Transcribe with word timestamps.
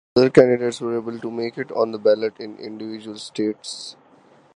Other 0.15 0.31
candidates 0.31 0.81
were 0.81 0.97
able 0.97 1.19
to 1.19 1.29
make 1.29 1.59
it 1.59 1.71
on 1.73 1.91
the 1.91 1.99
ballot 1.99 2.33
in 2.39 2.57
individual 2.57 3.17
states. 3.19 3.95